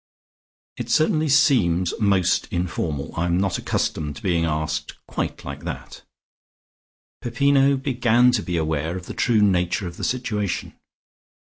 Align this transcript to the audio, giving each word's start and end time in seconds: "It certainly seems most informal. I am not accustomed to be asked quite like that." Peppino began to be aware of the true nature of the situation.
"It 0.77 0.89
certainly 0.89 1.29
seems 1.29 1.93
most 1.99 2.47
informal. 2.51 3.13
I 3.15 3.25
am 3.27 3.37
not 3.37 3.59
accustomed 3.59 4.15
to 4.15 4.23
be 4.23 4.43
asked 4.43 4.95
quite 5.05 5.45
like 5.45 5.63
that." 5.63 6.01
Peppino 7.21 7.77
began 7.77 8.31
to 8.31 8.41
be 8.41 8.57
aware 8.57 8.97
of 8.97 9.05
the 9.05 9.13
true 9.13 9.43
nature 9.43 9.85
of 9.85 9.97
the 9.97 10.03
situation. 10.03 10.73